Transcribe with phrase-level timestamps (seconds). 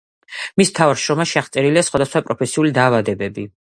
[0.61, 3.51] მის მთავარ შრომაში აღწერილია სხვადასხვა პროფესიული დაავადებები.